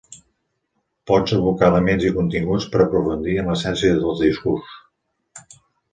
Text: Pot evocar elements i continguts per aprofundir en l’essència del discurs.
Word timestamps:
Pot 1.09 1.33
evocar 1.35 1.69
elements 1.73 2.07
i 2.09 2.13
continguts 2.17 2.67
per 2.77 2.81
aprofundir 2.87 3.35
en 3.43 3.53
l’essència 3.53 4.03
del 4.03 4.19
discurs. 4.23 4.77